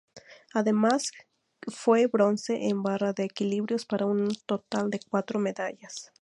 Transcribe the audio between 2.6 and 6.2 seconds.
en barra de equilibrios para un total de cuatro medallas.